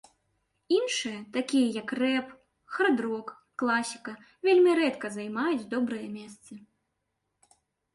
[0.77, 2.33] Іншыя, такія як рэп,
[2.77, 3.27] хард-рок,
[3.63, 4.11] класіка
[4.51, 6.53] вельмі рэдка займаюць добрыя месцы.